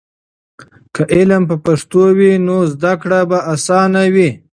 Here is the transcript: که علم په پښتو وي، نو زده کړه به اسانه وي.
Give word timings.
که 0.95 1.01
علم 1.17 1.41
په 1.49 1.55
پښتو 1.65 2.03
وي، 2.17 2.33
نو 2.47 2.57
زده 2.73 2.93
کړه 3.01 3.19
به 3.29 3.37
اسانه 3.53 4.01
وي. 4.13 4.29